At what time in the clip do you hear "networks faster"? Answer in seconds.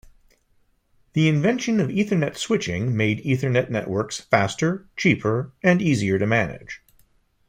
3.69-4.87